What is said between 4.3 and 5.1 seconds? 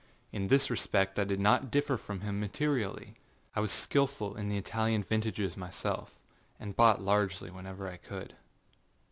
in the Italian